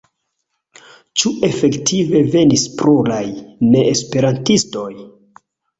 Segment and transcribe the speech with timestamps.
[1.21, 3.23] Ĉu efektive venis pluraj
[3.77, 4.93] neesperantistoj?